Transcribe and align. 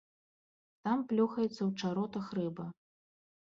Там 0.87 1.03
плёхаецца 1.11 1.51
ў 1.65 1.71
чаротах 1.91 2.25
рыба. 2.39 2.67